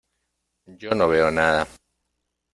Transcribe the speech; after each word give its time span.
Yo 0.65 0.95
no 0.95 1.07
veo 1.07 1.29
nada. 1.29 1.67